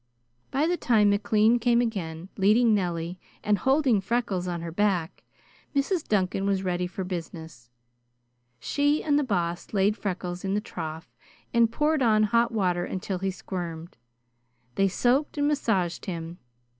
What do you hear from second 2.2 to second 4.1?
leading Nelie and holding